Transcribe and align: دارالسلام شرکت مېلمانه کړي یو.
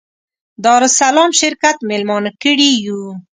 دارالسلام 0.63 1.31
شرکت 1.41 1.77
مېلمانه 1.89 2.31
کړي 2.41 2.71
یو. 2.85 3.01